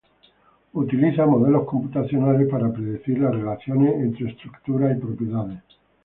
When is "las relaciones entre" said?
3.19-4.31